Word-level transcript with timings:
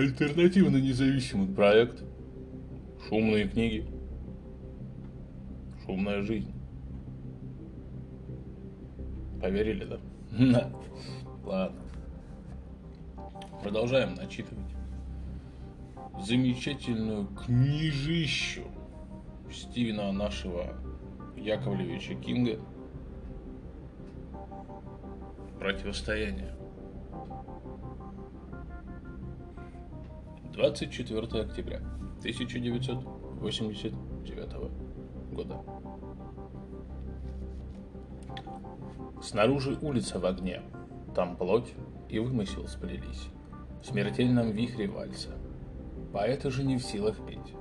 Альтернативно-независимый 0.00 1.54
проект. 1.54 2.02
Шумные 3.06 3.46
книги. 3.46 3.86
Шумная 5.84 6.22
жизнь. 6.22 6.54
Поверили, 9.42 9.84
да? 9.84 10.00
Да. 10.52 10.72
Ладно. 11.44 11.82
Продолжаем 13.62 14.14
начитывать 14.14 14.64
замечательную 16.18 17.26
книжищу 17.26 18.62
Стивена 19.52 20.12
нашего 20.12 20.76
Яковлевича 21.36 22.14
Кинга 22.14 22.58
«Противостояние». 25.58 26.59
24 30.52 31.42
октября 31.42 31.78
1989 32.18 34.52
года. 35.32 35.62
Снаружи 39.22 39.78
улица 39.80 40.18
в 40.18 40.26
огне, 40.26 40.60
там 41.14 41.36
плоть 41.36 41.72
и 42.08 42.18
вымысел 42.18 42.66
сплелись 42.66 43.28
в 43.82 43.86
смертельном 43.86 44.50
вихре 44.50 44.88
вальса. 44.88 45.30
Поэты 46.12 46.50
же 46.50 46.64
не 46.64 46.78
в 46.78 46.82
силах 46.82 47.16
петь. 47.26 47.54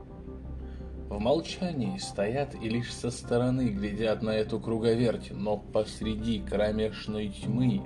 В 1.10 1.20
молчании 1.20 1.98
стоят 1.98 2.56
и 2.56 2.70
лишь 2.70 2.94
со 2.94 3.12
стороны 3.12 3.70
глядят 3.70 4.22
на 4.22 4.32
эту 4.32 4.60
круговерть, 4.60 5.32
но 5.32 5.58
посреди 5.58 6.40
кромешной 6.40 7.30
тьмы, 7.30 7.82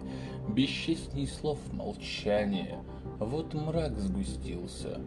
бесчестней 0.49 1.27
слов 1.27 1.59
молчания, 1.71 2.79
вот 3.19 3.53
мрак 3.53 3.97
сгустился. 3.99 4.99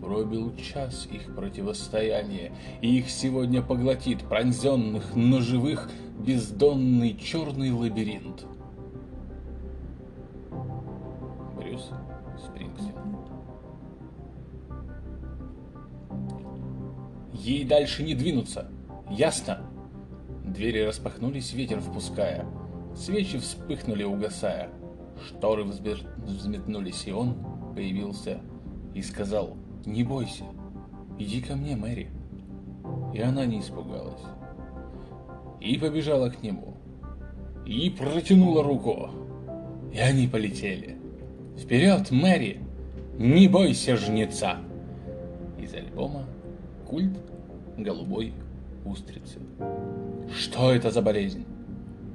Пробил 0.00 0.54
час 0.56 1.08
их 1.10 1.34
противостояния, 1.34 2.52
и 2.82 2.98
их 2.98 3.10
сегодня 3.10 3.62
поглотит 3.62 4.22
пронзенных, 4.22 5.14
но 5.14 5.40
живых 5.40 5.90
бездонный 6.18 7.16
черный 7.16 7.70
лабиринт. 7.70 8.46
Брюс 11.56 11.90
Спрингстин 12.38 12.94
Ей 17.32 17.64
дальше 17.64 18.02
не 18.02 18.14
двинуться. 18.14 18.70
Ясно? 19.10 19.60
Двери 20.44 20.80
распахнулись, 20.80 21.52
ветер 21.52 21.80
впуская. 21.80 22.46
Свечи 22.96 23.38
вспыхнули, 23.38 24.04
угасая. 24.04 24.70
Шторы 25.22 25.64
взметнулись, 25.64 27.06
и 27.06 27.12
он 27.12 27.36
появился 27.74 28.40
и 28.94 29.02
сказал, 29.02 29.56
«Не 29.84 30.04
бойся, 30.04 30.44
иди 31.18 31.40
ко 31.40 31.56
мне, 31.56 31.76
Мэри». 31.76 32.10
И 33.14 33.20
она 33.20 33.46
не 33.46 33.60
испугалась. 33.60 34.22
И 35.60 35.78
побежала 35.78 36.30
к 36.30 36.42
нему. 36.42 36.74
И 37.66 37.90
протянула 37.90 38.62
руку. 38.62 39.10
И 39.92 39.98
они 39.98 40.26
полетели. 40.26 40.98
«Вперед, 41.56 42.10
Мэри! 42.10 42.60
Не 43.16 43.48
бойся 43.48 43.96
жнеца!» 43.96 44.58
Из 45.58 45.72
альбома 45.72 46.24
«Культ 46.88 47.16
голубой 47.76 48.32
устрицы. 48.84 49.38
Что 50.36 50.72
это 50.72 50.90
за 50.90 51.02
болезнь? 51.02 51.44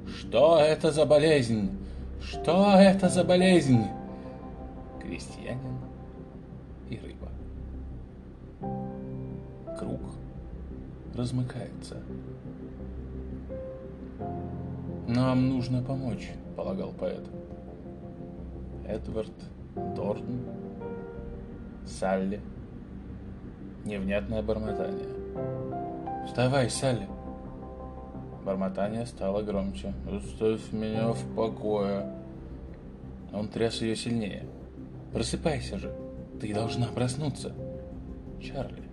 Что 0.06 0.58
это 0.58 0.90
за 0.92 1.04
болезнь? 1.06 1.70
Что 2.20 2.74
это 2.78 3.08
за 3.08 3.24
болезнь? 3.24 3.84
Крестьянин 5.00 5.78
и 6.88 6.96
рыба. 6.98 7.28
Круг 9.78 10.00
размыкается. 11.14 11.96
Нам 15.08 15.48
нужно 15.48 15.82
помочь, 15.82 16.30
полагал 16.56 16.92
поэт. 16.92 17.26
Эдвард 18.86 19.32
Дорн, 19.96 20.44
Салли, 21.86 22.40
невнятное 23.84 24.42
бормотание. 24.42 25.08
«Вставай, 26.26 26.68
Салли!» 26.68 27.08
Бормотание 28.44 29.06
стало 29.06 29.42
громче. 29.42 29.92
«Оставь 30.10 30.72
меня 30.72 31.12
в 31.12 31.36
покое!» 31.36 32.10
Он 33.32 33.48
тряс 33.48 33.80
ее 33.82 33.96
сильнее. 33.96 34.44
«Просыпайся 35.12 35.78
же! 35.78 35.94
Ты 36.40 36.54
должна 36.54 36.86
проснуться!» 36.88 37.54
«Чарли!» 38.40 38.90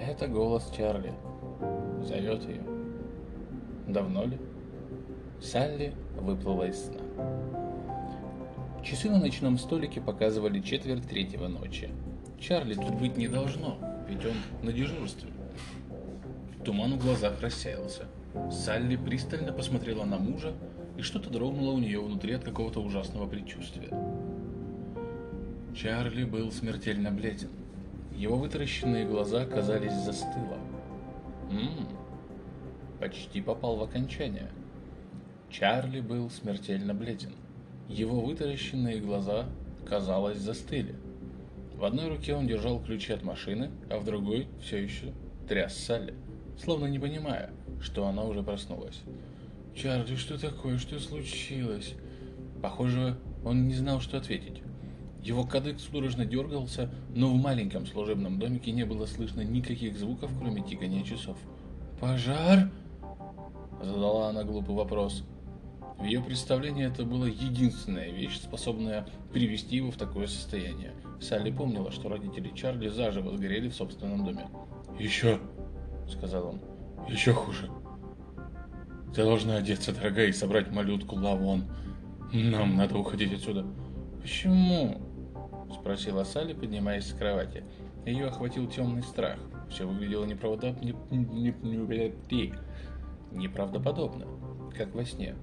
Это 0.00 0.28
голос 0.28 0.72
Чарли. 0.74 1.12
Зовет 2.02 2.42
ее. 2.48 2.62
Давно 3.86 4.24
ли? 4.24 4.38
Салли 5.42 5.92
выплыла 6.18 6.64
из 6.64 6.86
сна. 6.86 7.00
Часы 8.82 9.10
на 9.10 9.18
ночном 9.18 9.58
столике 9.58 10.00
показывали 10.00 10.60
четверть 10.60 11.06
третьего 11.06 11.48
ночи. 11.48 11.90
Чарли 12.38 12.74
тут 12.74 12.94
быть 12.98 13.18
не 13.18 13.28
должно, 13.28 13.76
ведь 14.08 14.24
он 14.24 14.34
на 14.62 14.72
дежурстве. 14.72 15.30
Туман 16.64 16.98
в 16.98 17.02
глазах 17.02 17.40
рассеялся. 17.40 18.06
Салли 18.50 18.96
пристально 18.96 19.52
посмотрела 19.52 20.04
на 20.04 20.18
мужа, 20.18 20.52
и 20.98 21.02
что-то 21.02 21.30
дрогнуло 21.30 21.72
у 21.72 21.78
нее 21.78 22.00
внутри 22.00 22.34
от 22.34 22.44
какого-то 22.44 22.80
ужасного 22.80 23.26
предчувствия. 23.26 23.88
Чарли 25.74 26.24
был 26.24 26.52
смертельно 26.52 27.10
бледен. 27.10 27.48
Его 28.14 28.36
вытаращенные 28.36 29.06
глаза 29.06 29.46
казались 29.46 29.94
застыло. 29.94 30.58
Ммм, 31.50 31.88
почти 32.98 33.40
попал 33.40 33.76
в 33.76 33.82
окончание. 33.82 34.50
Чарли 35.48 36.00
был 36.00 36.28
смертельно 36.28 36.92
бледен. 36.92 37.32
Его 37.88 38.20
вытаращенные 38.20 39.00
глаза, 39.00 39.46
казалось, 39.88 40.38
застыли. 40.38 40.94
В 41.74 41.84
одной 41.84 42.08
руке 42.08 42.34
он 42.34 42.46
держал 42.46 42.82
ключи 42.82 43.14
от 43.14 43.22
машины, 43.22 43.70
а 43.88 43.98
в 43.98 44.04
другой 44.04 44.46
все 44.60 44.76
еще 44.76 45.14
тряс 45.48 45.74
Салли 45.74 46.14
словно 46.62 46.86
не 46.86 46.98
понимая, 46.98 47.50
что 47.80 48.06
она 48.06 48.24
уже 48.24 48.42
проснулась. 48.42 49.00
«Чарли, 49.74 50.16
что 50.16 50.38
такое? 50.38 50.78
Что 50.78 50.98
случилось?» 50.98 51.94
Похоже, 52.62 53.16
он 53.44 53.68
не 53.68 53.74
знал, 53.74 54.00
что 54.00 54.18
ответить. 54.18 54.62
Его 55.22 55.44
кадык 55.44 55.80
судорожно 55.80 56.24
дергался, 56.24 56.90
но 57.14 57.28
в 57.28 57.36
маленьком 57.36 57.86
служебном 57.86 58.38
домике 58.38 58.72
не 58.72 58.84
было 58.84 59.06
слышно 59.06 59.42
никаких 59.42 59.98
звуков, 59.98 60.30
кроме 60.38 60.62
тикания 60.62 61.04
часов. 61.04 61.36
«Пожар?» 62.00 62.70
Задала 63.82 64.28
она 64.28 64.44
глупый 64.44 64.74
вопрос. 64.74 65.24
В 65.98 66.04
ее 66.04 66.22
представлении 66.22 66.86
это 66.86 67.04
была 67.04 67.28
единственная 67.28 68.10
вещь, 68.10 68.38
способная 68.38 69.06
привести 69.32 69.76
его 69.76 69.90
в 69.90 69.96
такое 69.96 70.26
состояние. 70.26 70.92
Салли 71.20 71.50
помнила, 71.50 71.90
что 71.90 72.08
родители 72.08 72.50
Чарли 72.54 72.88
заживо 72.88 73.36
сгорели 73.36 73.68
в 73.68 73.74
собственном 73.74 74.24
доме. 74.24 74.48
«Еще 74.98 75.38
сказал 76.10 76.48
он. 76.48 76.60
«Еще 77.08 77.32
хуже. 77.32 77.70
Ты 79.14 79.24
должна 79.24 79.56
одеться, 79.56 79.92
дорогая, 79.92 80.28
и 80.28 80.32
собрать 80.32 80.70
малютку 80.70 81.16
Лавон. 81.16 81.64
Нам 82.32 82.76
надо 82.76 82.98
уходить 82.98 83.32
отсюда». 83.32 83.66
«Почему?»– 84.20 85.00
спросила 85.80 86.24
Салли, 86.24 86.52
поднимаясь 86.52 87.08
с 87.08 87.14
кровати. 87.14 87.64
Ее 88.04 88.26
охватил 88.26 88.68
темный 88.68 89.02
страх. 89.02 89.38
Все 89.70 89.86
выглядело 89.86 90.24
неправдоподобно, 90.24 90.84
не, 91.10 91.18
не, 91.18 91.54
не, 91.62 92.54
неправдоподобно, 93.32 94.26
как 94.76 94.94
во 94.94 95.04
сне. 95.04 95.36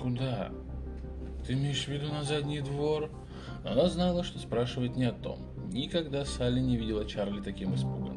«Куда? 0.00 0.50
Ты 1.46 1.54
имеешь 1.54 1.84
в 1.84 1.88
виду 1.88 2.08
на 2.08 2.22
задний 2.22 2.60
двор?» 2.60 3.10
Она 3.64 3.88
знала, 3.88 4.22
что 4.22 4.38
спрашивать 4.38 4.96
не 4.96 5.04
о 5.04 5.12
том. 5.12 5.40
Никогда 5.70 6.24
Салли 6.24 6.60
не 6.60 6.76
видела 6.76 7.04
Чарли 7.04 7.40
таким 7.40 7.74
испуганным. 7.74 8.07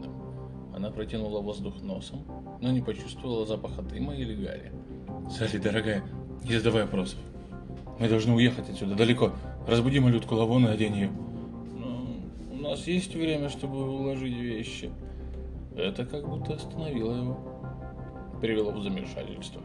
Она 0.81 0.89
протянула 0.89 1.41
воздух 1.41 1.79
носом, 1.83 2.25
но 2.59 2.71
не 2.71 2.81
почувствовала 2.81 3.45
запаха 3.45 3.83
дыма 3.83 4.15
или 4.15 4.33
гари. 4.33 4.71
«Салли, 5.29 5.59
дорогая, 5.59 6.03
не 6.43 6.55
задавай 6.55 6.85
вопросов. 6.85 7.19
Мы 7.99 8.09
должны 8.09 8.33
уехать 8.33 8.67
отсюда 8.67 8.95
далеко. 8.95 9.31
Разбуди 9.67 9.99
малютку 9.99 10.33
Лавон 10.33 10.65
и 10.65 10.69
одень 10.69 10.95
ее». 10.95 11.11
«Ну, 11.77 12.23
у 12.51 12.55
нас 12.55 12.87
есть 12.87 13.13
время, 13.13 13.49
чтобы 13.49 13.77
уложить 13.87 14.35
вещи». 14.35 14.89
Это 15.75 16.03
как 16.03 16.27
будто 16.27 16.55
остановило 16.55 17.15
его. 17.15 17.37
Привело 18.41 18.71
в 18.71 18.81
замешательство. 18.81 19.61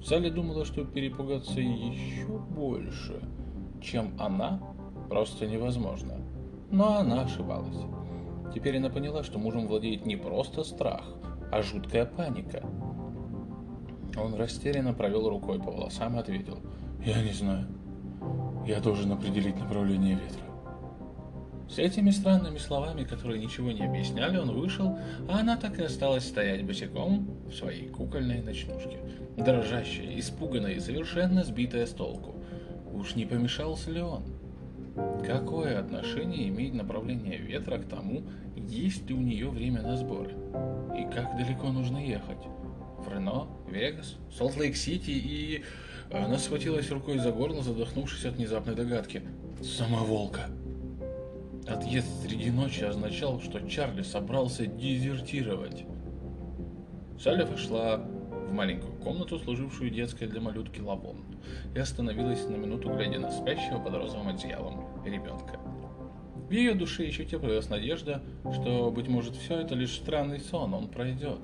Салли 0.00 0.30
думала, 0.30 0.64
что 0.64 0.84
перепугаться 0.84 1.58
еще 1.60 2.28
больше, 2.54 3.20
чем 3.82 4.12
она, 4.16 4.62
просто 5.08 5.48
невозможно. 5.48 6.20
Но 6.70 6.98
она 6.98 7.22
ошибалась. 7.22 7.84
Теперь 8.56 8.78
она 8.78 8.88
поняла, 8.88 9.22
что 9.22 9.38
мужем 9.38 9.66
владеет 9.66 10.06
не 10.06 10.16
просто 10.16 10.64
страх, 10.64 11.04
а 11.52 11.60
жуткая 11.60 12.06
паника. 12.06 12.62
Он 14.16 14.34
растерянно 14.34 14.94
провел 14.94 15.28
рукой 15.28 15.58
по 15.58 15.70
волосам 15.70 16.16
и 16.16 16.20
ответил. 16.20 16.60
«Я 17.04 17.22
не 17.22 17.32
знаю. 17.32 17.66
Я 18.66 18.80
должен 18.80 19.12
определить 19.12 19.58
направление 19.58 20.14
ветра. 20.14 20.40
С 21.68 21.78
этими 21.78 22.08
странными 22.08 22.56
словами, 22.56 23.04
которые 23.04 23.44
ничего 23.44 23.72
не 23.72 23.84
объясняли, 23.84 24.38
он 24.38 24.58
вышел, 24.58 24.98
а 25.28 25.40
она 25.40 25.58
так 25.58 25.78
и 25.78 25.82
осталась 25.84 26.26
стоять 26.26 26.64
босиком 26.64 27.28
в 27.50 27.52
своей 27.52 27.90
кукольной 27.90 28.40
ночнушке, 28.40 29.00
дрожащая, 29.36 30.18
испуганная 30.18 30.72
и 30.72 30.80
совершенно 30.80 31.44
сбитая 31.44 31.84
с 31.84 31.90
толку. 31.90 32.36
Уж 32.90 33.16
не 33.16 33.26
помешался 33.26 33.90
ли 33.90 34.00
он? 34.00 34.22
Какое 35.26 35.78
отношение 35.78 36.48
имеет 36.48 36.74
направление 36.74 37.36
ветра 37.38 37.78
к 37.78 37.88
тому, 37.88 38.22
есть 38.56 39.08
ли 39.08 39.14
у 39.14 39.20
нее 39.20 39.50
время 39.50 39.82
на 39.82 39.96
сборы? 39.96 40.30
И 40.96 41.02
как 41.12 41.36
далеко 41.36 41.68
нужно 41.68 41.98
ехать? 41.98 42.38
В 42.98 43.12
Рено, 43.12 43.46
Вегас, 43.68 44.16
Солт-Лейк-Сити 44.30 45.10
и... 45.10 45.64
Она 46.10 46.38
схватилась 46.38 46.90
рукой 46.90 47.18
за 47.18 47.32
горло, 47.32 47.62
задохнувшись 47.62 48.24
от 48.24 48.34
внезапной 48.36 48.74
догадки. 48.74 49.22
Самоволка. 49.62 50.42
Отъезд 51.66 52.06
среди 52.22 52.50
ночи 52.50 52.84
означал, 52.84 53.40
что 53.40 53.60
Чарли 53.68 54.02
собрался 54.02 54.66
дезертировать. 54.66 55.84
Салли 57.20 57.42
вошла 57.42 58.06
в 58.46 58.52
маленькую 58.52 58.92
комнату, 58.94 59.38
служившую 59.38 59.90
детской 59.90 60.26
для 60.26 60.40
малютки 60.40 60.80
Лавон, 60.80 61.16
и 61.74 61.78
остановилась 61.78 62.46
на 62.48 62.56
минуту, 62.56 62.90
глядя 62.90 63.18
на 63.18 63.30
спящего 63.30 63.78
под 63.78 63.94
розовым 63.94 64.28
одеялом 64.28 64.86
ребенка. 65.04 65.58
В 66.48 66.50
ее 66.50 66.74
душе 66.74 67.04
еще 67.04 67.24
теплилась 67.24 67.68
надежда, 67.68 68.22
что, 68.52 68.90
быть 68.90 69.08
может, 69.08 69.34
все 69.34 69.58
это 69.58 69.74
лишь 69.74 69.94
странный 69.94 70.38
сон, 70.38 70.74
он 70.74 70.88
пройдет. 70.88 71.40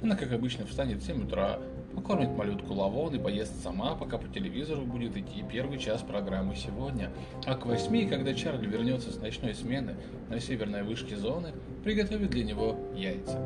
Она, 0.00 0.16
как 0.16 0.32
обычно, 0.32 0.64
встанет 0.64 1.02
в 1.02 1.06
7 1.06 1.24
утра, 1.24 1.58
покормит 1.94 2.36
малютку 2.36 2.74
Лавон 2.74 3.14
и 3.14 3.18
поест 3.18 3.62
сама, 3.62 3.94
пока 3.94 4.18
по 4.18 4.28
телевизору 4.28 4.82
будет 4.82 5.16
идти 5.16 5.44
первый 5.50 5.78
час 5.78 6.02
программы 6.02 6.54
сегодня. 6.56 7.10
А 7.46 7.54
к 7.54 7.66
восьми, 7.66 8.06
когда 8.06 8.34
Чарли 8.34 8.66
вернется 8.66 9.12
с 9.12 9.16
ночной 9.16 9.54
смены 9.54 9.96
на 10.28 10.40
северной 10.40 10.82
вышке 10.82 11.16
зоны, 11.16 11.52
приготовит 11.82 12.30
для 12.30 12.44
него 12.44 12.76
яйца. 12.94 13.40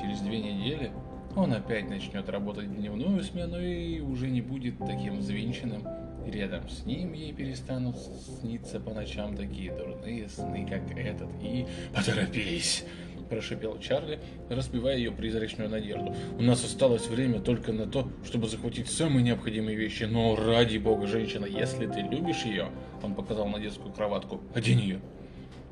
Через 0.00 0.20
две 0.20 0.40
недели 0.40 0.92
он 1.38 1.52
опять 1.52 1.88
начнет 1.88 2.28
работать 2.28 2.74
дневную 2.74 3.22
смену 3.22 3.60
и 3.60 4.00
уже 4.00 4.28
не 4.28 4.40
будет 4.40 4.78
таким 4.78 5.18
взвинченным. 5.18 5.86
Рядом 6.26 6.68
с 6.68 6.84
ним 6.84 7.14
ей 7.14 7.32
перестанут 7.32 7.96
сниться 7.96 8.80
по 8.80 8.92
ночам 8.92 9.34
такие 9.34 9.72
дурные 9.72 10.28
сны, 10.28 10.66
как 10.68 10.96
этот. 10.96 11.30
И 11.42 11.66
поторопись! 11.94 12.84
прошипел 13.28 13.78
Чарли, 13.78 14.18
разбивая 14.48 14.96
ее 14.96 15.12
призрачную 15.12 15.70
надежду. 15.70 16.14
«У 16.38 16.42
нас 16.42 16.64
осталось 16.64 17.06
время 17.06 17.40
только 17.40 17.72
на 17.72 17.86
то, 17.86 18.08
чтобы 18.24 18.48
захватить 18.48 18.88
самые 18.88 19.22
необходимые 19.22 19.76
вещи, 19.76 20.04
но 20.04 20.34
ради 20.34 20.78
бога, 20.78 21.06
женщина, 21.06 21.46
если 21.46 21.86
ты 21.86 22.00
любишь 22.00 22.44
ее...» 22.44 22.70
Он 23.02 23.14
показал 23.14 23.48
на 23.48 23.60
детскую 23.60 23.92
кроватку. 23.92 24.40
«Одень 24.54 24.80
ее!» 24.80 25.00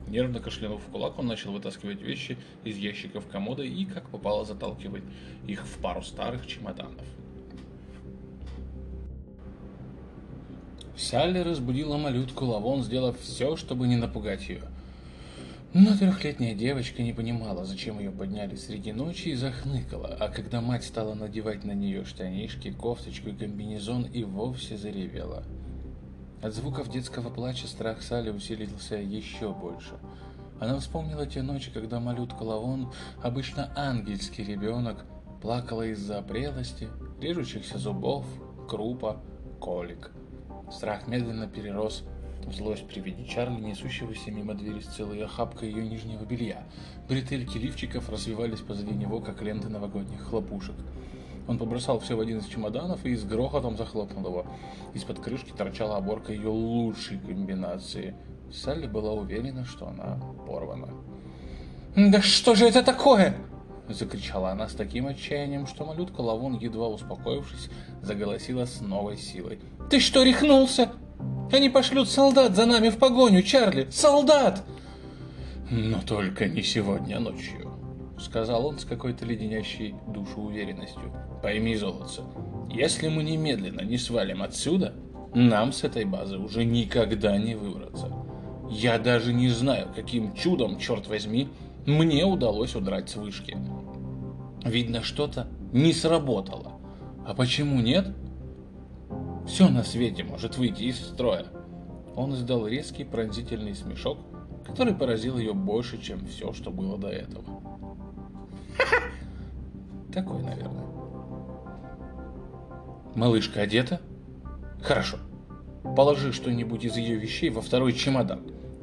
Нервно 0.06 0.40
кашлянув 0.40 0.82
в 0.82 0.90
кулак, 0.90 1.18
он 1.18 1.26
начал 1.26 1.52
вытаскивать 1.52 2.00
вещи 2.00 2.36
из 2.64 2.76
ящиков 2.76 3.26
комода 3.26 3.62
и, 3.62 3.84
как 3.84 4.08
попало, 4.08 4.44
заталкивать 4.44 5.02
их 5.46 5.66
в 5.66 5.78
пару 5.78 6.02
старых 6.02 6.46
чемоданов. 6.46 7.04
Салли 10.96 11.40
разбудила 11.40 11.96
малютку 11.98 12.46
Лавон, 12.46 12.82
сделав 12.82 13.20
все, 13.20 13.56
чтобы 13.56 13.86
не 13.86 13.96
напугать 13.96 14.48
ее– 14.48 14.62
но 15.78 15.94
трехлетняя 15.94 16.54
девочка 16.54 17.02
не 17.02 17.12
понимала, 17.12 17.66
зачем 17.66 17.98
ее 17.98 18.10
подняли 18.10 18.56
среди 18.56 18.92
ночи 18.92 19.28
и 19.28 19.34
захныкала, 19.34 20.16
а 20.18 20.30
когда 20.30 20.62
мать 20.62 20.84
стала 20.84 21.12
надевать 21.12 21.64
на 21.64 21.72
нее 21.72 22.06
штанишки, 22.06 22.72
кофточку 22.72 23.28
и 23.28 23.34
комбинезон 23.34 24.04
и 24.04 24.24
вовсе 24.24 24.78
заревела. 24.78 25.44
От 26.42 26.54
звуков 26.54 26.88
детского 26.90 27.30
плача 27.30 27.66
страх 27.66 28.02
Сали 28.02 28.30
усилился 28.30 28.96
еще 28.96 29.52
больше. 29.52 29.94
Она 30.60 30.78
вспомнила 30.78 31.26
те 31.26 31.42
ночи, 31.42 31.70
когда 31.70 32.00
малютка 32.00 32.42
Лавон, 32.42 32.92
обычно 33.22 33.72
ангельский 33.76 34.44
ребенок, 34.44 35.04
плакала 35.42 35.86
из-за 35.88 36.22
прелости, 36.22 36.88
режущихся 37.20 37.78
зубов, 37.78 38.24
крупа, 38.68 39.20
колик. 39.60 40.10
Страх 40.70 41.06
медленно 41.06 41.46
перерос 41.46 42.04
Злость 42.52 42.86
при 42.86 43.00
виде 43.00 43.24
Чарли, 43.24 43.60
несущегося 43.60 44.30
мимо 44.30 44.54
двери 44.54 44.78
с 44.78 44.86
целой 44.86 45.24
охапкой 45.24 45.68
ее 45.68 45.86
нижнего 45.88 46.24
белья. 46.24 46.64
Бретельки 47.08 47.58
лифчиков 47.58 48.08
развивались 48.08 48.60
позади 48.60 48.94
него, 48.94 49.20
как 49.20 49.42
ленты 49.42 49.68
новогодних 49.68 50.22
хлопушек. 50.22 50.76
Он 51.48 51.58
побросал 51.58 52.00
все 52.00 52.16
в 52.16 52.20
один 52.20 52.38
из 52.38 52.46
чемоданов 52.46 53.04
и 53.04 53.14
с 53.14 53.24
грохотом 53.24 53.76
захлопнул 53.76 54.26
его. 54.26 54.46
Из-под 54.94 55.20
крышки 55.20 55.52
торчала 55.56 55.96
оборка 55.96 56.32
ее 56.32 56.48
лучшей 56.48 57.18
комбинации. 57.18 58.14
Салли 58.52 58.86
была 58.86 59.12
уверена, 59.12 59.64
что 59.64 59.88
она 59.88 60.20
порвана. 60.46 60.88
«Да 61.96 62.20
что 62.20 62.54
же 62.54 62.66
это 62.66 62.82
такое?» 62.82 63.36
Закричала 63.88 64.50
она 64.50 64.68
с 64.68 64.74
таким 64.74 65.06
отчаянием, 65.06 65.66
что 65.66 65.84
малютка 65.84 66.20
Лавон, 66.20 66.58
едва 66.58 66.88
успокоившись, 66.88 67.70
заголосила 68.02 68.64
с 68.64 68.80
новой 68.80 69.16
силой. 69.16 69.60
«Ты 69.90 70.00
что, 70.00 70.24
рехнулся? 70.24 70.90
Они 71.52 71.68
пошлют 71.68 72.08
солдат 72.08 72.56
за 72.56 72.66
нами 72.66 72.88
в 72.88 72.98
погоню, 72.98 73.42
Чарли! 73.42 73.88
Солдат!» 73.90 74.64
«Но 75.70 76.00
только 76.02 76.46
не 76.46 76.62
сегодня 76.62 77.20
ночью»,— 77.20 77.65
сказал 78.18 78.66
он 78.66 78.78
с 78.78 78.84
какой-то 78.84 79.24
леденящей 79.24 79.94
душу 80.08 80.42
уверенностью. 80.42 81.12
«Пойми, 81.42 81.76
золотце, 81.76 82.22
если 82.70 83.08
мы 83.08 83.22
немедленно 83.22 83.82
не 83.82 83.98
свалим 83.98 84.42
отсюда, 84.42 84.94
нам 85.34 85.72
с 85.72 85.84
этой 85.84 86.04
базы 86.04 86.38
уже 86.38 86.64
никогда 86.64 87.36
не 87.36 87.54
выбраться. 87.54 88.12
Я 88.70 88.98
даже 88.98 89.32
не 89.32 89.48
знаю, 89.48 89.88
каким 89.94 90.34
чудом, 90.34 90.78
черт 90.78 91.06
возьми, 91.08 91.48
мне 91.86 92.24
удалось 92.24 92.74
удрать 92.74 93.08
с 93.08 93.16
вышки. 93.16 93.56
Видно, 94.64 95.02
что-то 95.02 95.46
не 95.72 95.92
сработало. 95.92 96.72
А 97.26 97.34
почему 97.34 97.80
нет? 97.80 98.08
Все 99.46 99.68
на 99.68 99.84
свете 99.84 100.24
может 100.24 100.58
выйти 100.58 100.84
из 100.84 100.98
строя. 100.98 101.46
Он 102.16 102.34
издал 102.34 102.66
резкий 102.66 103.04
пронзительный 103.04 103.76
смешок, 103.76 104.18
который 104.64 104.94
поразил 104.94 105.38
ее 105.38 105.52
больше, 105.52 106.02
чем 106.02 106.26
все, 106.26 106.52
что 106.52 106.70
было 106.70 106.98
до 106.98 107.08
этого. 107.08 107.44
Такой, 110.12 110.42
наверное. 110.42 110.86
Малышка 113.14 113.62
одета? 113.62 114.00
Хорошо. 114.82 115.18
Положи 115.96 116.32
что-нибудь 116.32 116.84
из 116.84 116.96
ее 116.96 117.16
вещей 117.16 117.50
во 117.50 117.60
второй 117.60 117.92
чемодан. 117.92 118.42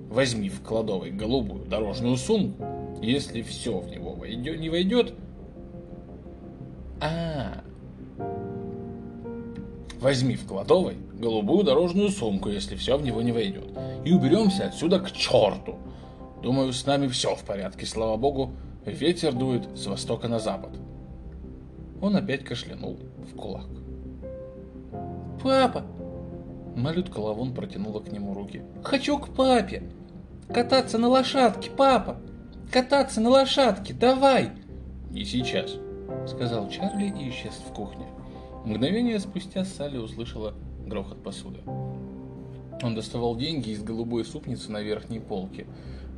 Возьми 0.09 0.49
в 0.49 0.61
кладовой 0.61 1.11
голубую 1.11 1.65
дорожную 1.65 2.17
сумку. 2.17 2.65
Если 3.01 3.41
все 3.41 3.79
в 3.79 3.89
него 3.89 4.13
войдет, 4.13 4.59
не 4.59 4.69
войдет... 4.69 5.13
А, 7.01 7.63
Возьми 10.03 10.35
в 10.35 10.45
кладовой 10.45 10.97
голубую 11.13 11.63
дорожную 11.63 12.09
сумку, 12.09 12.49
если 12.49 12.75
все 12.75 12.97
в 12.97 13.03
него 13.03 13.21
не 13.21 13.31
войдет. 13.31 13.69
И 14.03 14.11
уберемся 14.11 14.65
отсюда 14.65 14.99
к 14.99 15.09
черту. 15.13 15.77
Думаю, 16.41 16.73
с 16.73 16.85
нами 16.85 17.07
все 17.07 17.35
в 17.35 17.43
порядке, 17.45 17.85
слава 17.85 18.17
богу. 18.17 18.51
Ветер 18.85 19.33
дует 19.33 19.77
с 19.77 19.87
востока 19.87 20.27
на 20.27 20.39
запад. 20.39 20.71
Он 22.01 22.17
опять 22.17 22.43
кашлянул 22.43 22.99
в 23.17 23.35
кулак. 23.35 23.67
«Папа!» 25.41 25.85
Малютка 26.75 27.19
Лавон 27.19 27.53
протянула 27.53 28.01
к 28.01 28.11
нему 28.11 28.33
руки. 28.33 28.61
«Хочу 28.83 29.17
к 29.19 29.29
папе! 29.29 29.83
Кататься 30.53 30.97
на 30.97 31.07
лошадке, 31.07 31.69
папа! 31.71 32.17
Кататься 32.71 33.21
на 33.21 33.29
лошадке, 33.29 33.93
давай!» 33.93 34.51
«Не 35.11 35.23
сейчас»,— 35.23 35.77
сказал 36.27 36.69
Чарли 36.69 37.13
и 37.17 37.29
исчез 37.29 37.53
в 37.53 37.73
кухне. 37.73 38.05
Мгновение 38.65 39.19
спустя 39.19 39.63
Салли 39.63 39.97
услышала 39.97 40.55
грохот 40.85 41.23
посуды. 41.23 41.61
Он 42.81 42.95
доставал 42.95 43.37
деньги 43.37 43.69
из 43.69 43.81
голубой 43.81 44.25
супницы 44.25 44.71
на 44.71 44.81
верхней 44.81 45.19
полке. 45.19 45.67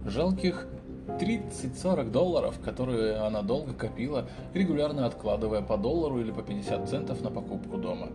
Жалких 0.05 0.67
30-40 1.07 2.11
долларов, 2.11 2.59
которые 2.63 3.17
она 3.17 3.41
долго 3.41 3.73
копила, 3.73 4.27
регулярно 4.53 5.05
откладывая 5.05 5.61
по 5.61 5.77
доллару 5.77 6.19
или 6.19 6.31
по 6.31 6.41
50 6.41 6.89
центов 6.89 7.21
на 7.21 7.29
покупку 7.29 7.77
дома. 7.77 8.09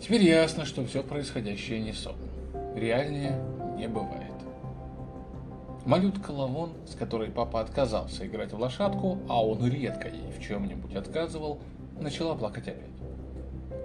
Теперь 0.00 0.22
ясно, 0.22 0.64
что 0.64 0.84
все 0.84 1.02
происходящее 1.02 1.80
не 1.80 1.92
сон. 1.92 2.16
Реальнее 2.74 3.40
не 3.76 3.88
бывает. 3.88 4.32
Малютка 5.84 6.32
Лавон, 6.32 6.72
с 6.86 6.96
которой 6.96 7.30
папа 7.30 7.60
отказался 7.60 8.26
играть 8.26 8.52
в 8.52 8.58
лошадку, 8.58 9.18
а 9.28 9.44
он 9.44 9.64
редко 9.66 10.08
ей 10.08 10.32
в 10.36 10.42
чем-нибудь 10.42 10.96
отказывал, 10.96 11.60
начала 12.00 12.34
плакать 12.34 12.68
опять. 12.68 12.90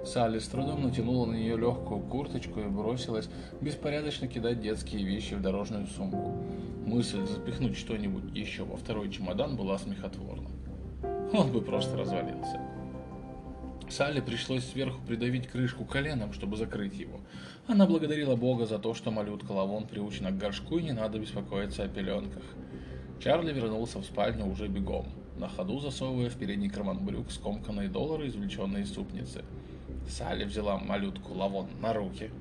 Салли 0.04 0.40
с 0.40 0.48
трудом 0.48 0.84
натянула 0.84 1.28
на 1.28 1.34
нее 1.34 1.56
легкую 1.58 2.02
курточку 2.02 2.60
и 2.60 2.66
бросилась 2.66 3.30
беспорядочно 3.62 4.28
кидать 4.28 4.60
детские 4.60 5.04
вещи 5.04 5.36
в 5.36 5.42
дорожную 5.42 5.86
сумку. 5.86 6.34
Мысль 6.86 7.26
запихнуть 7.26 7.78
что-нибудь 7.78 8.36
еще 8.36 8.64
во 8.64 8.76
второй 8.76 9.10
чемодан 9.12 9.56
была 9.56 9.78
смехотворна. 9.78 10.50
Он 11.34 11.52
бы 11.52 11.62
просто 11.62 11.96
развалился. 11.96 12.60
Салли 13.90 14.22
пришлось 14.22 14.64
сверху 14.64 15.02
придавить 15.06 15.48
крышку 15.48 15.86
коленом, 15.86 16.34
чтобы 16.34 16.56
закрыть 16.58 16.96
его. 16.96 17.20
Она 17.68 17.86
благодарила 17.86 18.36
Бога 18.36 18.66
за 18.66 18.80
то, 18.80 18.94
что 18.94 19.12
малютка 19.12 19.52
Лавон 19.52 19.86
приучена 19.86 20.32
к 20.32 20.38
горшку 20.38 20.78
и 20.78 20.84
не 20.84 20.94
надо 20.94 21.20
беспокоиться 21.20 21.84
о 21.84 21.90
пеленках. 21.90 22.44
Чарли 23.20 23.54
вернулся 23.54 24.00
в 24.00 24.06
спальню 24.06 24.48
уже 24.50 24.68
бегом, 24.68 25.08
на 25.38 25.48
ходу 25.50 25.80
засовывая 25.80 26.30
в 26.30 26.36
передний 26.36 26.70
карман 26.70 27.06
брюк 27.06 27.32
скомканные 27.32 27.90
доллары, 27.90 28.28
извлеченные 28.28 28.84
из 28.84 28.94
супницы. 28.94 29.44
Салли 30.10 30.46
взяла 30.46 30.80
малютку 30.80 31.34
Лавон 31.34 31.68
на 31.82 31.94
руки. 31.94 32.32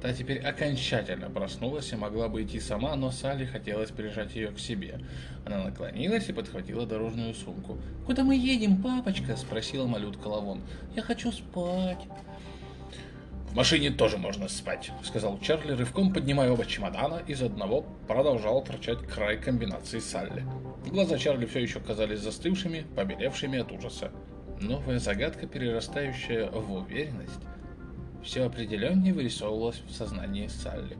Та 0.00 0.14
теперь 0.14 0.38
окончательно 0.38 1.28
проснулась 1.28 1.92
и 1.92 1.96
могла 1.96 2.28
бы 2.28 2.42
идти 2.42 2.58
сама, 2.58 2.96
но 2.96 3.10
Салли 3.10 3.44
хотелось 3.44 3.90
прижать 3.90 4.34
ее 4.34 4.48
к 4.48 4.58
себе. 4.58 4.98
Она 5.44 5.64
наклонилась 5.64 6.28
и 6.28 6.32
подхватила 6.32 6.86
дорожную 6.86 7.34
сумку. 7.34 7.78
«Куда 8.06 8.24
мы 8.24 8.34
едем, 8.34 8.82
папочка?»– 8.82 9.36
спросила 9.38 9.86
малютка 9.86 10.26
Лавон. 10.26 10.62
«Я 10.96 11.02
хочу 11.02 11.30
спать». 11.32 12.00
«В 13.50 13.54
машине 13.56 13.90
тоже 13.90 14.16
можно 14.16 14.48
спать»,— 14.48 14.90
сказал 15.02 15.38
Чарли, 15.40 15.72
рывком 15.72 16.12
поднимая 16.12 16.52
оба 16.52 16.64
чемодана, 16.64 17.20
из 17.26 17.42
одного 17.42 17.84
продолжал 18.06 18.62
торчать 18.62 19.00
край 19.00 19.38
комбинации 19.38 19.98
Салли. 19.98 20.46
Глаза 20.86 21.18
Чарли 21.18 21.46
все 21.46 21.58
еще 21.58 21.80
казались 21.80 22.20
застывшими, 22.20 22.86
побелевшими 22.94 23.58
от 23.58 23.72
ужаса. 23.72 24.12
Новая 24.60 24.98
загадка, 24.98 25.46
перерастающая 25.46 26.48
в 26.48 26.72
уверенность, 26.72 27.40
все 28.22 28.44
определеннее 28.44 29.14
вырисовывалась 29.14 29.82
в 29.86 29.92
сознании 29.92 30.46
Салли. 30.46 30.96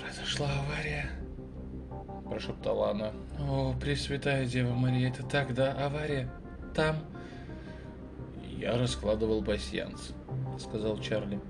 «Произошла 0.00 0.48
авария»,— 0.48 1.10
прошептала 2.28 2.90
она. 2.90 3.12
«О, 3.40 3.74
Пресвятая 3.80 4.46
Дева 4.46 4.74
Мария, 4.74 5.10
это 5.10 5.22
так, 5.22 5.54
да? 5.54 5.72
Авария? 5.72 6.30
Там?» 6.74 6.96
«Я 8.44 8.78
раскладывал 8.78 9.42
пасьянс»,— 9.42 10.12
сказал 10.58 10.98
Чарли. 10.98 11.40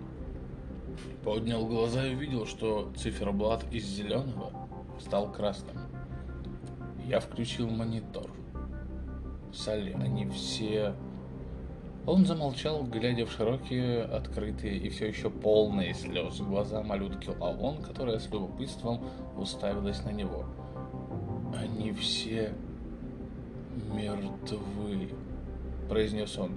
Поднял 1.25 1.66
глаза 1.66 2.07
и 2.07 2.14
увидел, 2.14 2.47
что 2.47 2.93
циферблат 2.97 3.64
из 3.73 3.85
зеленого 3.85 4.52
стал 5.00 5.33
красным. 5.33 5.76
Я 7.05 7.21
включил 7.21 7.69
монитор. 7.69 8.31
Салли, 9.52 9.93
они 9.93 10.28
все... 10.28 10.95
Он 12.07 12.25
замолчал, 12.25 12.85
глядя 12.85 13.27
в 13.27 13.33
широкие, 13.33 14.05
открытые 14.05 14.77
и 14.77 14.89
все 14.91 15.09
еще 15.09 15.29
полные 15.29 15.93
слез 15.93 16.39
глаза 16.39 16.83
малютки 16.83 17.31
Лавон, 17.41 17.83
которая 17.83 18.21
с 18.21 18.31
любопытством 18.31 19.01
уставилась 19.37 20.05
на 20.05 20.11
него. 20.11 20.45
Они 21.61 21.93
все 21.93 22.55
мертвы 23.93 25.11
произнес 25.89 26.39
он. 26.39 26.53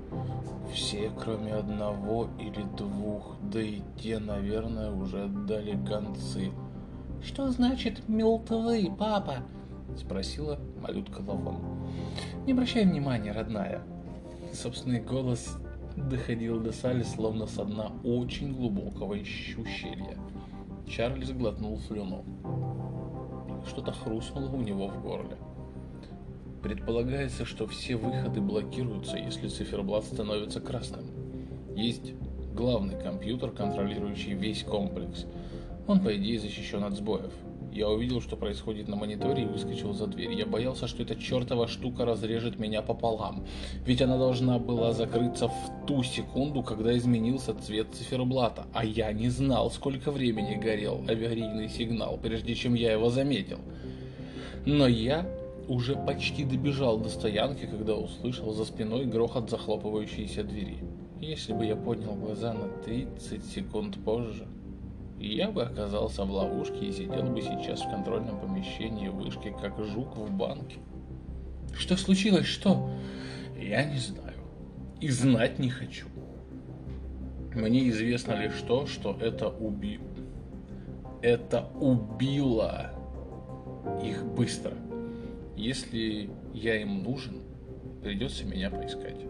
Все, 0.72 1.12
кроме 1.20 1.54
одного 1.54 2.28
или 2.40 2.64
двух, 2.78 3.36
да 3.42 3.60
и 3.60 3.82
те, 4.02 4.20
наверное, 4.20 4.92
уже 4.92 5.28
дали 5.28 5.78
концы. 5.86 6.52
Что 7.24 7.50
значит 7.50 8.08
мертвы, 8.08 8.92
папа? 8.98 9.38
Спросила 9.98 10.60
малютка 10.80 11.20
Лавон. 11.20 11.58
Не 12.46 12.54
обращай 12.54 12.86
внимания, 12.86 13.32
родная. 13.32 13.82
Собственный 14.54 15.00
голос 15.00 15.58
доходил 15.96 16.60
до 16.60 16.72
Салли 16.72 17.04
словно 17.04 17.46
со 17.46 17.66
дна 17.66 17.92
очень 18.04 18.54
глубокого 18.54 19.14
ущелья. 19.14 20.18
Чарли 20.88 21.24
сглотнул 21.24 21.80
слюну. 21.80 22.24
Что-то 23.68 23.92
хрустнуло 23.92 24.50
у 24.56 24.62
него 24.62 24.88
в 24.88 25.02
горле. 25.02 25.38
Предполагается, 26.64 27.46
что 27.46 27.68
все 27.68 27.96
выходы 27.96 28.42
блокируются, 28.42 29.18
если 29.18 29.48
циферблат 29.48 30.04
становится 30.04 30.60
красным. 30.60 31.06
Есть 31.76 32.14
главный 32.54 33.00
компьютер, 33.00 33.52
контролирующий 33.52 34.34
весь 34.34 34.64
комплекс. 34.64 35.26
Он, 35.88 36.02
по 36.02 36.16
идее, 36.18 36.40
защищен 36.40 36.84
от 36.84 36.96
сбоев. 36.96 37.34
Я 37.72 37.88
увидел, 37.88 38.22
что 38.22 38.36
происходит 38.36 38.88
на 38.88 38.96
мониторе 38.96 39.44
и 39.44 39.46
выскочил 39.46 39.94
за 39.94 40.08
дверь. 40.08 40.34
Я 40.34 40.46
боялся, 40.46 40.88
что 40.88 41.04
эта 41.04 41.16
чертова 41.16 41.68
штука 41.68 42.06
разрежет 42.06 42.60
меня 42.60 42.82
пополам. 42.82 43.46
Ведь 43.86 44.02
она 44.02 44.18
должна 44.18 44.58
была 44.60 44.94
закрыться 44.94 45.48
в 45.48 45.86
ту 45.86 46.04
секунду, 46.04 46.64
когда 46.64 46.98
изменился 46.98 47.54
цвет 47.54 47.88
циферблата. 47.94 48.66
А 48.74 48.84
я 48.84 49.12
не 49.14 49.30
знал, 49.30 49.70
сколько 49.72 50.12
времени 50.12 50.56
горел 50.56 51.04
аварийный 51.08 51.70
сигнал, 51.70 52.18
прежде 52.22 52.56
чем 52.56 52.74
я 52.74 52.92
его 52.92 53.10
заметил. 53.10 53.60
Но 54.66 54.88
я 54.88 55.30
уже 55.68 55.96
почти 55.96 56.44
добежал 56.44 56.98
до 56.98 57.10
стоянки, 57.10 57.66
когда 57.66 57.96
услышал 57.96 58.52
за 58.52 58.66
спиной 58.66 59.06
грохот 59.06 59.50
захлопывающейся 59.50 60.44
двери. 60.44 60.80
Если 61.22 61.54
бы 61.54 61.66
я 61.66 61.76
поднял 61.76 62.16
глаза 62.16 62.54
на 62.54 62.68
30 62.84 63.46
секунд 63.46 64.04
позже, 64.04 64.48
я 65.28 65.52
бы 65.52 65.64
оказался 65.64 66.24
в 66.24 66.32
ловушке 66.32 66.86
и 66.86 66.92
сидел 66.92 67.24
бы 67.24 67.42
сейчас 67.42 67.82
в 67.82 67.90
контрольном 67.90 68.40
помещении 68.40 69.10
вышки, 69.10 69.54
как 69.62 69.78
жук 69.84 70.16
в 70.16 70.32
банке. 70.32 70.78
Что 71.78 71.98
случилось? 71.98 72.46
Что? 72.46 72.90
Я 73.60 73.84
не 73.84 73.98
знаю. 73.98 74.38
И 75.02 75.10
знать 75.10 75.60
не 75.60 75.70
хочу. 75.70 76.08
Мне 77.54 77.90
известно 77.90 78.34
лишь 78.34 78.62
то, 78.68 78.86
что 78.86 79.18
это 79.20 79.50
уби... 79.50 80.00
Это 81.22 81.68
убило 81.80 82.92
их 84.04 84.26
быстро. 84.26 84.74
Если 85.58 86.30
я 86.54 86.82
им 86.82 87.04
нужен, 87.04 87.42
придется 88.02 88.46
меня 88.46 88.70
поискать. 88.70 89.26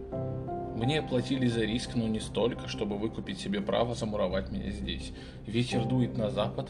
Мне 0.80 1.02
платили 1.02 1.46
за 1.46 1.66
риск, 1.66 1.96
но 1.96 2.08
не 2.08 2.22
столько, 2.22 2.70
чтобы 2.70 2.98
выкупить 2.98 3.38
себе 3.38 3.60
право 3.60 3.96
замуровать 3.96 4.50
меня 4.50 4.72
здесь. 4.72 5.12
Ветер 5.46 5.84
дует 5.84 6.18
на 6.18 6.30
запад, 6.30 6.70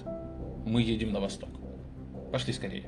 мы 0.65 0.81
едем 0.81 1.11
на 1.11 1.19
восток. 1.19 1.51
Пошли 2.31 2.51
скорее. 2.53 2.85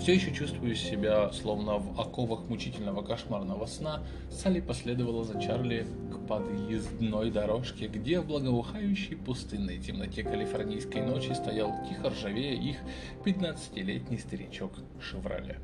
Все 0.00 0.14
еще 0.14 0.32
чувствую 0.32 0.74
себя 0.74 1.30
словно 1.30 1.76
в 1.76 2.00
оковах 2.00 2.48
мучительного 2.48 3.02
кошмарного 3.02 3.66
сна, 3.66 4.02
Салли 4.30 4.60
последовала 4.60 5.24
за 5.24 5.38
Чарли 5.38 5.86
к 6.10 6.26
подъездной 6.26 7.30
дорожке, 7.30 7.86
где 7.86 8.20
в 8.20 8.26
благоухающей 8.26 9.14
пустынной 9.14 9.78
темноте 9.78 10.22
калифорнийской 10.22 11.02
ночи 11.02 11.32
стоял 11.32 11.74
тихо 11.86 12.08
ржавея 12.08 12.58
их 12.58 12.78
15-летний 13.26 14.16
старичок 14.16 14.72
«Шевроле». 14.98 15.58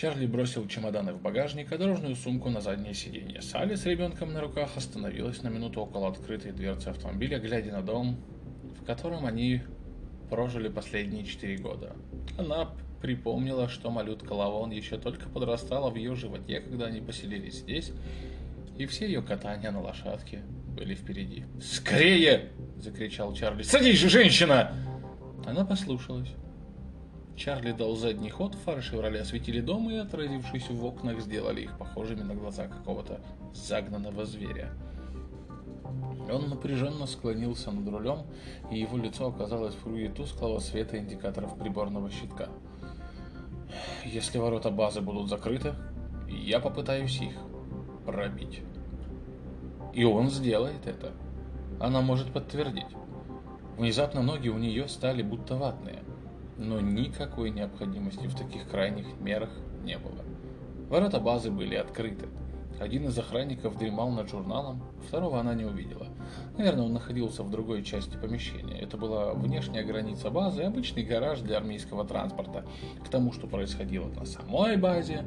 Чарли 0.00 0.24
бросил 0.24 0.66
чемоданы 0.66 1.12
в 1.12 1.20
багажник, 1.20 1.70
а 1.72 1.76
дорожную 1.76 2.16
сумку 2.16 2.48
на 2.48 2.62
заднее 2.62 2.94
сиденье. 2.94 3.42
Салли 3.42 3.74
с 3.74 3.84
ребенком 3.84 4.32
на 4.32 4.40
руках 4.40 4.70
остановилась 4.74 5.42
на 5.42 5.48
минуту 5.48 5.82
около 5.82 6.08
открытой 6.08 6.52
дверцы 6.52 6.88
автомобиля, 6.88 7.38
глядя 7.38 7.72
на 7.72 7.82
дом, 7.82 8.16
в 8.80 8.86
котором 8.86 9.26
они 9.26 9.60
прожили 10.30 10.68
последние 10.68 11.24
четыре 11.24 11.58
года. 11.58 11.94
Она 12.38 12.70
припомнила, 13.02 13.68
что 13.68 13.90
малютка 13.90 14.32
Лавон 14.32 14.70
еще 14.70 14.96
только 14.96 15.28
подрастала 15.28 15.90
в 15.90 15.96
ее 15.96 16.14
животе, 16.14 16.60
когда 16.60 16.86
они 16.86 17.02
поселились 17.02 17.56
здесь, 17.56 17.92
и 18.78 18.86
все 18.86 19.04
ее 19.04 19.20
катания 19.20 19.70
на 19.70 19.82
лошадке 19.82 20.40
были 20.78 20.94
впереди. 20.94 21.44
«Скорее!»– 21.60 22.48
закричал 22.78 23.34
Чарли. 23.34 23.64
«Садись 23.64 23.98
же, 23.98 24.08
женщина!» 24.08 24.72
Она 25.44 25.66
послушалась. 25.66 26.30
Чарли 27.40 27.72
дал 27.72 27.96
задний 27.96 28.28
ход, 28.28 28.54
фары 28.54 28.82
«Шевроле» 28.82 29.22
осветили 29.22 29.62
дом 29.62 29.88
и, 29.90 29.96
отразившись 29.96 30.68
в 30.68 30.84
окнах, 30.84 31.20
сделали 31.20 31.62
их 31.62 31.78
похожими 31.78 32.20
на 32.20 32.34
глаза 32.34 32.68
какого-то 32.68 33.18
загнанного 33.54 34.26
зверя. 34.26 34.70
Он 36.30 36.50
напряженно 36.50 37.06
склонился 37.06 37.70
над 37.70 37.88
рулем, 37.88 38.26
и 38.70 38.78
его 38.78 38.98
лицо 38.98 39.28
оказалось 39.28 39.74
в 39.74 39.82
круге 39.82 40.10
тусклого 40.10 40.58
света 40.58 40.98
индикаторов 40.98 41.56
приборного 41.56 42.10
щитка. 42.10 42.50
Если 44.04 44.36
ворота 44.36 44.70
базы 44.70 45.00
будут 45.00 45.30
закрыты, 45.30 45.72
я 46.28 46.60
попытаюсь 46.60 47.22
их 47.22 47.32
пробить. 48.04 48.60
И 49.94 50.04
он 50.04 50.28
сделает 50.28 50.86
это. 50.86 51.12
Она 51.80 52.02
может 52.02 52.34
подтвердить. 52.34 52.84
Внезапно 53.78 54.20
ноги 54.20 54.50
у 54.50 54.58
нее 54.58 54.88
стали 54.88 55.22
будто 55.22 55.56
ватные, 55.56 56.02
но 56.60 56.78
никакой 56.78 57.50
необходимости 57.50 58.26
в 58.26 58.34
таких 58.36 58.68
крайних 58.68 59.06
мерах 59.18 59.48
не 59.82 59.98
было. 59.98 60.22
Ворота 60.90 61.18
базы 61.18 61.50
были 61.50 61.74
открыты. 61.74 62.28
Один 62.78 63.06
из 63.06 63.18
охранников 63.18 63.76
дремал 63.78 64.10
над 64.10 64.28
журналом, 64.28 64.82
второго 65.06 65.40
она 65.40 65.54
не 65.54 65.64
увидела. 65.64 66.06
Наверное, 66.56 66.84
он 66.84 66.92
находился 66.92 67.42
в 67.42 67.50
другой 67.50 67.82
части 67.82 68.16
помещения. 68.16 68.78
Это 68.78 68.96
была 68.96 69.32
внешняя 69.32 69.82
граница 69.82 70.30
базы, 70.30 70.62
обычный 70.62 71.02
гараж 71.02 71.40
для 71.40 71.56
армейского 71.56 72.06
транспорта. 72.06 72.64
К 73.04 73.08
тому, 73.08 73.32
что 73.32 73.46
происходило 73.46 74.08
на 74.08 74.24
самой 74.24 74.76
базе, 74.76 75.24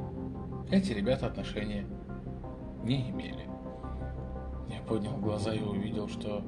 эти 0.72 0.94
ребята 0.94 1.28
отношения 1.28 1.86
не 2.84 3.10
имели. 3.10 3.48
Я 4.70 4.82
поднял 4.88 5.18
глаза 5.18 5.54
и 5.54 5.62
увидел, 5.62 6.08
что 6.10 6.44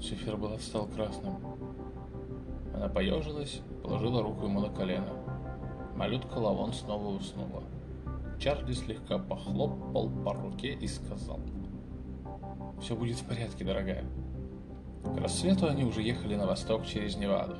циферблат 0.00 0.60
стал 0.62 0.86
красным. 0.86 1.36
Она 2.80 2.88
поежилась, 2.88 3.60
положила 3.82 4.22
руку 4.22 4.46
ему 4.46 4.60
на 4.60 4.70
колено. 4.70 5.12
Малютка 5.96 6.38
Лавон 6.38 6.72
снова 6.72 7.08
уснула. 7.14 7.62
Чарли 8.38 8.72
слегка 8.72 9.18
похлопал 9.18 10.08
по 10.24 10.32
руке 10.32 10.72
и 10.72 10.86
сказал. 10.86 11.40
«Все 12.80 12.96
будет 12.96 13.18
в 13.18 13.26
порядке, 13.26 13.66
дорогая». 13.66 14.06
К 15.04 15.20
рассвету 15.20 15.66
они 15.66 15.84
уже 15.84 16.00
ехали 16.00 16.36
на 16.36 16.46
восток 16.46 16.86
через 16.86 17.16
Неваду. 17.16 17.56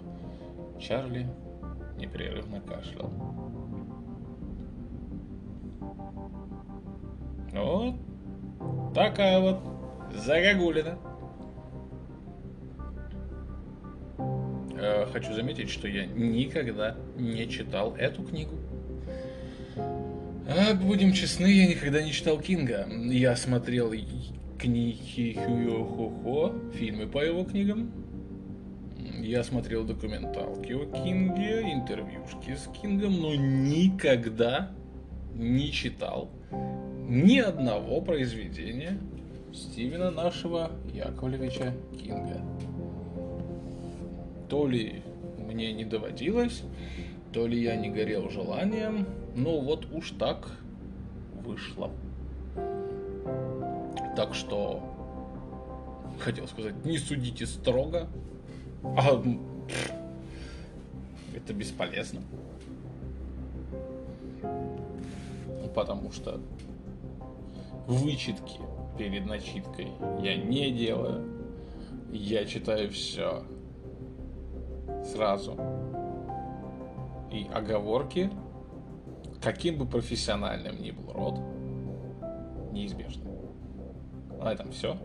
Чарли 0.78 1.28
непрерывно 1.98 2.62
кашлял. 2.62 3.10
Вот 7.52 7.94
такая 8.94 9.38
вот 9.38 9.58
загогулина. 10.14 11.09
Э, 14.80 15.06
хочу 15.12 15.34
заметить, 15.34 15.68
что 15.68 15.86
я 15.86 16.06
никогда 16.06 16.96
не 17.16 17.46
читал 17.48 17.94
эту 17.96 18.22
книгу. 18.22 18.54
А, 19.76 20.74
будем 20.74 21.12
честны, 21.12 21.46
я 21.46 21.66
никогда 21.68 22.02
не 22.02 22.12
читал 22.12 22.40
Кинга. 22.40 22.88
Я 22.88 23.36
смотрел 23.36 23.92
книги 24.58 25.38
Хо, 25.38 26.54
фильмы 26.74 27.06
по 27.06 27.22
его 27.22 27.44
книгам. 27.44 27.92
Я 29.22 29.44
смотрел 29.44 29.84
документалки 29.84 30.72
о 30.72 30.86
Кинге, 30.86 31.72
интервьюшки 31.72 32.56
с 32.56 32.66
Кингом, 32.80 33.20
но 33.20 33.34
никогда 33.34 34.70
не 35.34 35.70
читал 35.72 36.30
ни 37.06 37.38
одного 37.38 38.00
произведения 38.00 38.98
Стивена 39.52 40.10
нашего 40.10 40.70
Яковлевича 40.94 41.74
Кинга. 42.00 42.40
То 44.50 44.66
ли 44.66 45.04
мне 45.38 45.72
не 45.72 45.84
доводилось, 45.84 46.64
то 47.32 47.46
ли 47.46 47.62
я 47.62 47.76
не 47.76 47.88
горел 47.88 48.28
желанием, 48.30 49.06
но 49.36 49.60
вот 49.60 49.86
уж 49.92 50.10
так 50.10 50.50
вышло. 51.44 51.92
Так 54.16 54.34
что, 54.34 54.82
хотел 56.18 56.48
сказать, 56.48 56.84
не 56.84 56.98
судите 56.98 57.46
строго, 57.46 58.08
а 58.82 59.22
это 61.36 61.54
бесполезно. 61.54 62.20
Потому 65.76 66.10
что 66.10 66.40
вычетки 67.86 68.58
перед 68.98 69.26
начиткой 69.26 69.92
я 70.20 70.36
не 70.36 70.72
делаю. 70.72 71.24
Я 72.10 72.44
читаю 72.44 72.90
все 72.90 73.44
сразу. 75.04 75.56
И 77.30 77.48
оговорки, 77.52 78.30
каким 79.40 79.78
бы 79.78 79.86
профессиональным 79.86 80.80
ни 80.82 80.90
был 80.90 81.12
род, 81.12 81.40
неизбежны. 82.72 83.30
На 84.38 84.52
этом 84.52 84.70
все. 84.72 84.96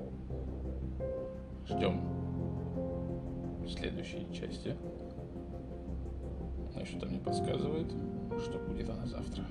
Ждем 1.67 2.01
следующей 3.67 4.27
части. 4.33 4.75
Что-то 6.83 7.07
мне 7.07 7.19
подсказывает, 7.19 7.91
что 8.39 8.59
будет 8.59 8.89
она 8.89 9.05
завтра. 9.05 9.43